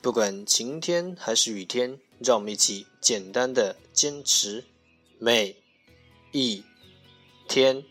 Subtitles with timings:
[0.00, 4.64] 不管晴天还是雨天，让我们一起简单的坚持
[5.18, 5.56] 每
[6.32, 6.62] 一
[7.48, 7.84] 天。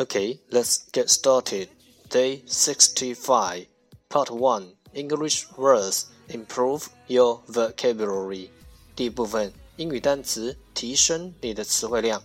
[0.00, 1.68] Okay, let's get started.
[2.08, 3.66] Day 65,
[4.08, 8.48] Part 1 English words Improve your vocabulary.
[8.94, 12.21] 第一部分 英语单词，提升你的词汇量。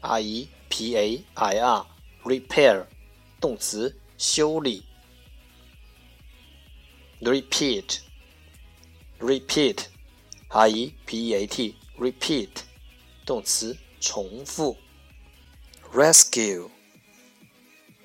[0.00, 1.86] r e p a i r
[2.24, 2.86] repair
[3.40, 4.84] 动词修理。
[7.20, 8.00] repeat
[9.19, 9.87] Repeat
[10.49, 12.49] r e p e a t repeat
[13.25, 14.77] 动词重复。
[15.93, 16.69] rescue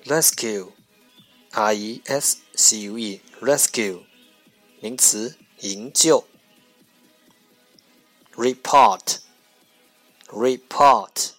[0.05, 0.71] rescue
[1.51, 4.03] r e s c u e rescue
[4.81, 6.25] 名词营救。
[8.35, 9.19] report
[10.27, 11.31] report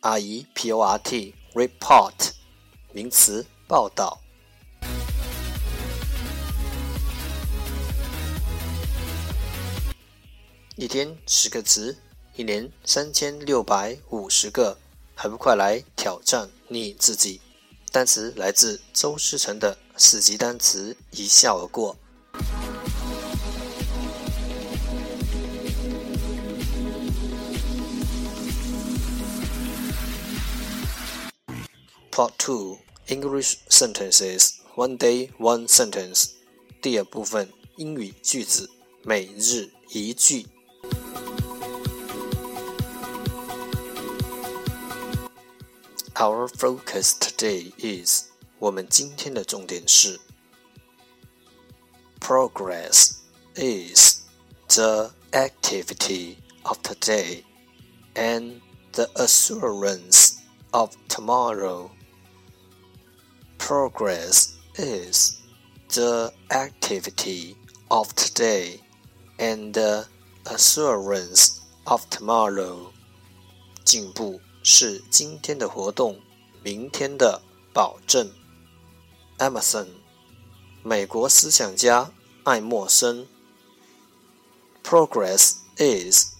[0.00, 2.32] r e p o r t report
[2.92, 4.21] 名词报道。
[10.82, 11.96] 一天十个词，
[12.34, 14.76] 一年三千六百五十个，
[15.14, 17.40] 还不快来挑战你自己？
[17.92, 21.96] 单词来自周思成的四级单词，一笑而过。
[32.10, 36.30] Part Two English Sentences One Day One Sentence
[36.82, 38.68] 第二部分英语句子，
[39.04, 40.48] 每日一句。
[46.21, 48.25] Our focus today is
[48.59, 50.19] 我们今天的重点是
[52.19, 53.17] Progress
[53.55, 54.21] is
[54.69, 57.43] the activity of today
[58.15, 58.61] and
[58.93, 60.39] the assurance
[60.71, 61.91] of tomorrow.
[63.57, 65.37] Progress is
[65.89, 67.55] the activity
[67.89, 68.81] of today
[69.39, 70.07] and the
[70.45, 72.91] assurance of tomorrow.
[73.85, 76.20] 进步 是今天的活动，
[76.62, 77.42] 明天的
[77.72, 78.30] 保证。
[79.38, 79.88] Emerson，
[80.82, 82.12] 美国思想家
[82.44, 83.26] 爱默生。
[84.84, 86.34] Progress is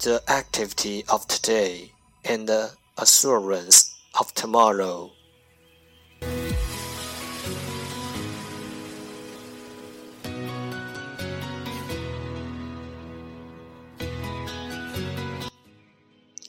[0.00, 1.90] the activity of today
[2.24, 5.10] and the assurance of tomorrow.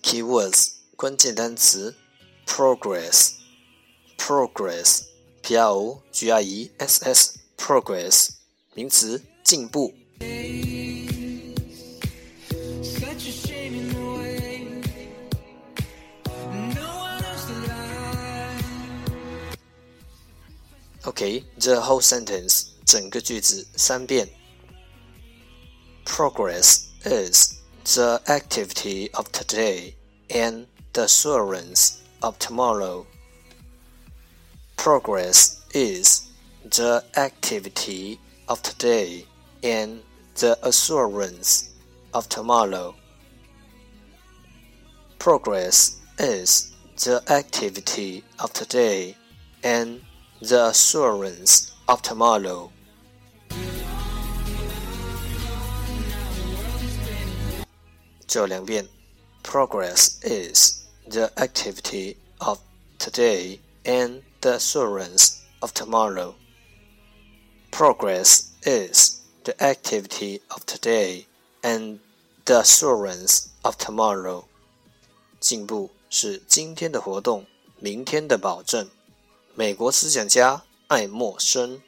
[0.01, 0.70] Keywords
[1.00, 1.94] 关键单词
[2.46, 3.32] progress
[4.16, 5.02] progress
[5.42, 8.30] p r o g r e s s progress
[8.74, 9.94] 名词进步。
[21.04, 24.28] Okay, the whole sentence 整个句子三遍。
[26.04, 27.54] Progress is
[27.94, 29.94] the activity of today
[30.28, 33.05] and the assurance of tomorrow.
[34.77, 36.29] Progress is
[36.65, 39.25] the activity of today
[39.63, 40.01] and
[40.35, 41.69] the assurance
[42.13, 42.95] of tomorrow.
[45.19, 46.73] Progress is
[47.05, 49.15] the activity of today
[49.63, 50.01] and
[50.41, 52.71] the assurance of tomorrow.
[59.43, 62.58] progress is the activity of
[62.98, 66.34] today and the assurance of tomorrow.
[67.70, 71.26] Progress is the activity of today
[71.62, 72.00] and
[72.44, 74.44] the assurance of tomorrow.
[75.40, 77.46] 进步是今天的活动，
[77.78, 78.88] 明天的保证。
[79.54, 81.80] 美国思想家爱默生。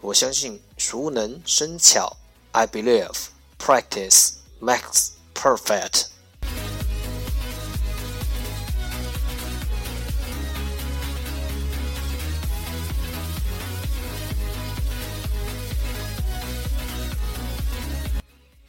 [0.00, 0.62] 我相信
[0.92, 2.16] 熟能生巧。
[2.52, 3.28] I believe
[3.58, 6.06] practice makes perfect.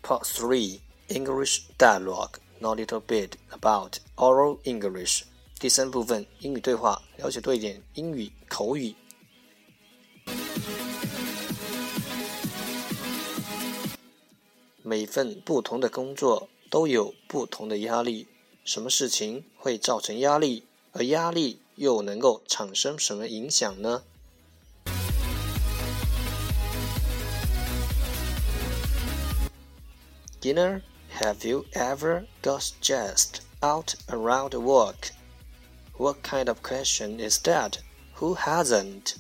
[0.02, 5.24] Part 3 English Dialogue Know a little bit about oral English
[5.60, 8.96] 第三部分英语对话，了解多一点英语口语。
[14.84, 18.28] 每份不同的工作都有不同的压力。
[18.64, 20.66] 什么事情会造成压力？
[20.92, 24.04] 而压力又能够产生什么影响呢？
[30.42, 30.82] Dinner,
[31.20, 35.12] have you ever got stressed out around work?
[35.98, 37.80] What kind of question is that?
[38.20, 39.16] Who hasn't?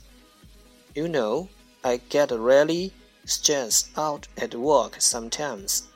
[0.93, 1.47] You know,
[1.81, 2.91] I get really
[3.24, 5.88] stressed out at work sometimes.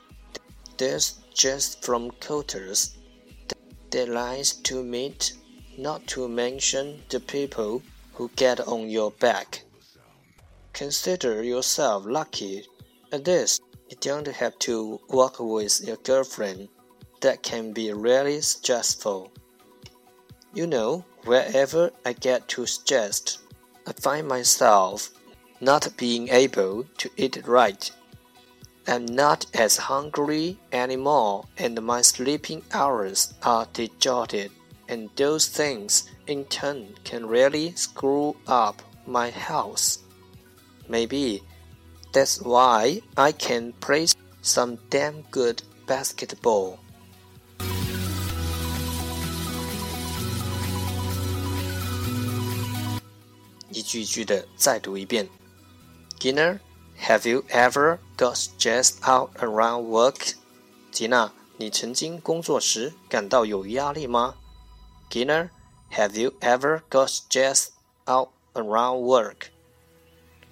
[0.77, 2.95] There's just from quotas,
[3.89, 5.33] deadlines to meet,
[5.77, 7.81] not to mention the people
[8.13, 9.63] who get on your back.
[10.73, 12.65] Consider yourself lucky
[13.11, 13.59] at this.
[13.89, 16.69] You don't have to work with your girlfriend.
[17.21, 19.31] That can be really stressful.
[20.53, 23.39] You know, wherever I get too stressed,
[23.85, 25.11] I find myself
[25.61, 27.91] not being able to eat right.
[28.87, 34.51] I'm not as hungry anymore, and my sleeping hours are distorted,
[34.87, 39.97] and those things in turn can really screw up my health.
[40.87, 41.43] Maybe
[42.13, 44.07] that's why I can play
[44.41, 46.79] some damn good basketball.
[56.18, 56.60] 一句句的再读一遍。
[56.60, 56.60] Gina,
[57.00, 60.34] have you ever got stressed out around work?
[60.90, 64.36] 吉娜，你曾经工作时感到有压力吗？
[65.10, 65.50] Gina,
[65.92, 67.68] have you ever got stressed
[68.06, 69.48] out around work?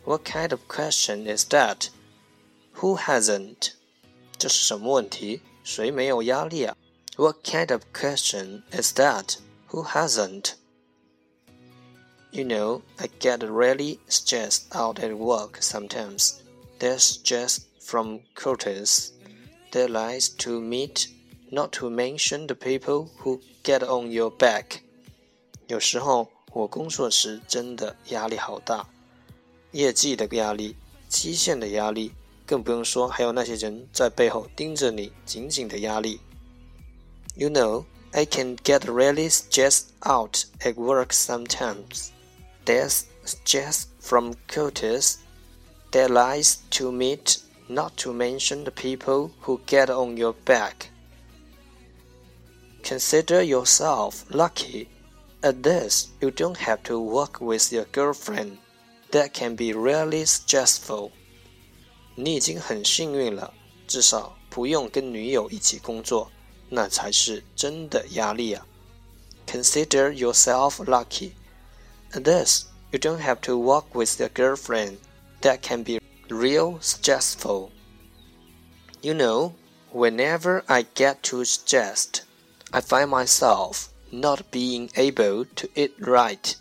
[0.04, 1.88] What kind of question is that?
[2.76, 3.72] Who hasn't?
[4.36, 5.42] 这是什么问题？
[5.62, 6.76] 谁没有压力啊？
[7.16, 9.36] What kind of question is that?
[9.70, 10.54] Who hasn't?
[12.30, 16.40] You know, I get really stressed out at work sometimes.
[16.78, 19.12] There's stress from quotas,
[19.70, 21.08] deadlines to meet,
[21.50, 24.80] not to mention the people who get on your back.
[25.66, 28.88] 有时候我工作时真的压力好大，
[29.72, 30.76] 业绩的压力、
[31.10, 32.12] 期限的压力，
[32.46, 36.20] 更不用说还有那些人在背后盯着你紧紧的压力。
[37.34, 42.08] You know, I can get really stressed out at work sometimes.
[42.66, 43.06] There's
[43.44, 45.18] just from quotas,
[45.90, 50.90] deadlines to meet, not to mention the people who get on your back.
[52.82, 54.88] Consider yourself lucky.
[55.42, 58.58] At this, you don't have to work with your girlfriend.
[59.10, 61.10] That can be really stressful.
[62.14, 63.52] 你已经很幸运了，
[63.86, 66.30] 至少不用跟女友一起工作，
[66.68, 68.66] 那才是真的压力啊。
[69.46, 71.32] Consider yourself lucky.
[72.17, 74.97] This, you don't have to walk with your girlfriend.
[75.41, 77.71] that can be real stressful.
[79.01, 79.53] You know,
[79.91, 82.23] whenever I get too stressed,
[82.73, 86.55] I find myself not being able to eat right.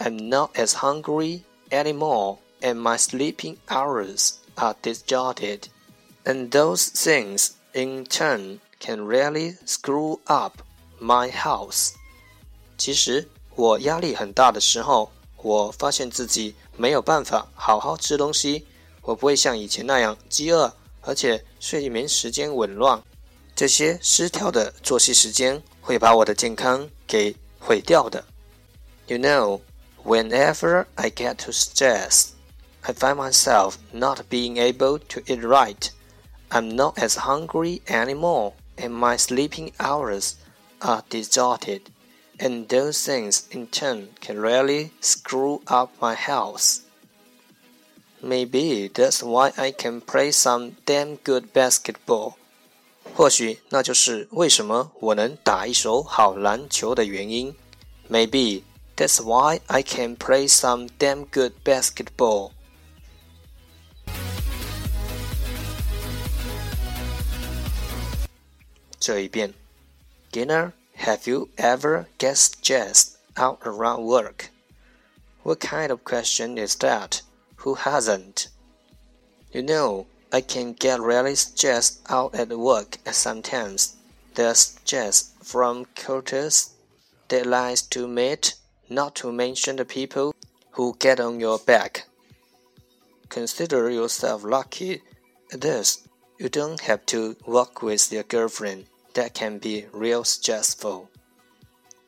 [0.00, 5.68] I'm not as hungry anymore, and my sleeping hours are distorted.
[6.24, 10.62] And those things, in turn, can really screw up
[11.00, 11.94] my house.
[12.76, 18.65] 其实我压力很大的时候，我发现自己没有办法好好吃东西，
[19.01, 23.01] 我不会像以前那样饥饿，而且睡眠时间紊乱。
[23.55, 28.23] 这些失调的作息时间会把我的健康给毁掉的。
[29.07, 29.59] You know,
[30.05, 32.29] whenever I get too stressed,
[32.81, 35.89] I find myself not being able to eat right.
[36.49, 40.35] I'm not as hungry anymore, and my sleeping hours
[40.79, 41.81] are distorted.
[42.37, 46.79] And those things in turn can really screw up my health.
[48.21, 52.35] Maybe that's why I can play some damn good basketball.
[53.15, 57.55] 或许那就是为什么我能打一手好篮球的原因。
[58.09, 58.63] Maybe
[58.95, 62.51] that's why I can play some damn good basketball.
[68.99, 69.53] 这一遍，
[70.31, 70.73] Ginner,
[71.04, 74.48] have you ever get stressed out around work?
[75.42, 77.20] What kind of question is that?
[77.56, 78.48] Who hasn't?
[79.52, 83.96] You know, I can get really stressed out at work sometimes.
[84.34, 86.70] There's stress from quotas,
[87.28, 88.54] deadlines to meet,
[88.88, 90.34] not to mention the people
[90.70, 92.06] who get on your back.
[93.28, 95.02] Consider yourself lucky.
[95.50, 96.08] Thus,
[96.38, 98.86] you don't have to work with your girlfriend.
[99.14, 101.10] That can be real stressful.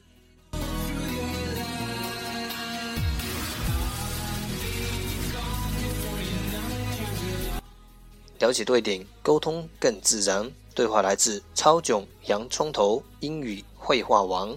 [8.38, 10.50] 了解对点，沟通更自然。
[10.74, 14.56] 对话来自超囧洋葱头英语绘画王。